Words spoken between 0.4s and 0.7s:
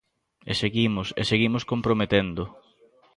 E